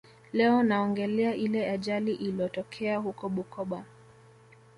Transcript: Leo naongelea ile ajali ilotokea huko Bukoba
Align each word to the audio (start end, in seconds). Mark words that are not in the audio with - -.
Leo 0.33 0.63
naongelea 0.63 1.35
ile 1.35 1.69
ajali 1.69 2.13
ilotokea 2.13 2.97
huko 2.97 3.29
Bukoba 3.29 3.85